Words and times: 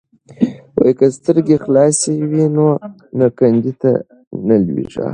که 0.97 1.05
سترګې 1.17 1.57
خلاصې 1.63 2.13
وي 2.31 2.45
نو 3.17 3.27
کندې 3.39 3.73
ته 3.81 3.91
نه 4.47 4.55
لویږي. 4.65 5.05